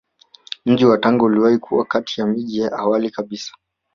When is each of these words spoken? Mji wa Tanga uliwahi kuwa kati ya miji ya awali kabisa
Mji 0.65 0.85
wa 0.85 0.97
Tanga 0.97 1.23
uliwahi 1.23 1.57
kuwa 1.57 1.85
kati 1.85 2.21
ya 2.21 2.27
miji 2.27 2.59
ya 2.59 2.71
awali 2.71 3.09
kabisa 3.09 3.53